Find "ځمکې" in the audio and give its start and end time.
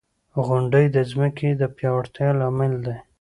1.11-1.49